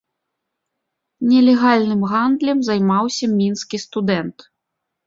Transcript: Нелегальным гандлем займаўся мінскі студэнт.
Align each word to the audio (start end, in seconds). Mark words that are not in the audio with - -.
Нелегальным 1.33 2.01
гандлем 2.15 2.59
займаўся 2.71 3.25
мінскі 3.39 3.77
студэнт. 3.89 4.37